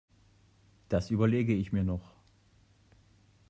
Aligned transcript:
Das 0.89 1.11
überlege 1.11 1.53
ich 1.53 1.71
mir 1.73 1.83
noch. 1.83 2.15